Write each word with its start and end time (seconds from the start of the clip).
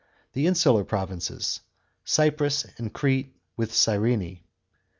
§6. 0.03 0.29
The 0.33 0.47
in 0.47 0.55
ular 0.55 0.87
provinces, 0.87 1.59
CYPRUS 2.05 2.65
and 2.79 2.91
CRETE, 2.91 3.35
with 3.55 3.71
CYRENK.§ 3.71 4.19
7. 4.37 4.43